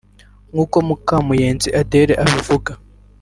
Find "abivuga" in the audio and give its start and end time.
2.23-2.71